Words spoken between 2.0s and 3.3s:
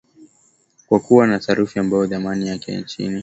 dhamani yake ya chini